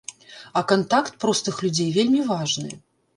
А 0.61 0.61
кантакт 0.69 1.19
простых 1.23 1.59
людзей 1.65 1.91
вельмі 1.99 2.21
важны. 2.31 2.71